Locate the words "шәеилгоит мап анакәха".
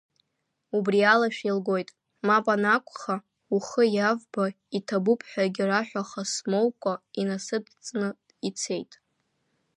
1.35-3.15